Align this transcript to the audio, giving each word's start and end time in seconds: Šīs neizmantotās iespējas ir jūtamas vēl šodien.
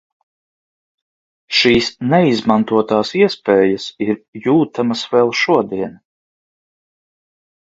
Šīs 1.57 1.89
neizmantotās 2.13 3.11
iespējas 3.19 3.87
ir 4.07 4.17
jūtamas 4.47 5.05
vēl 5.13 5.33
šodien. 5.43 5.97